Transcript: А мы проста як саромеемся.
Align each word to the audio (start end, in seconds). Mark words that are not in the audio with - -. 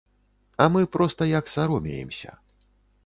А 0.55 0.65
мы 0.75 0.81
проста 0.95 1.27
як 1.39 1.51
саромеемся. 1.57 2.31